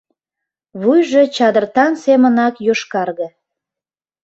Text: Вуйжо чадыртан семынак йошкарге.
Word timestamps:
Вуйжо 0.81 1.23
чадыртан 1.35 1.93
семынак 2.03 2.55
йошкарге. 2.67 3.27